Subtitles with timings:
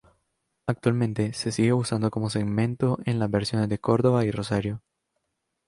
[0.65, 4.81] Actualmente se sigue usando como segmento en las versiones de Córdoba y Rosario.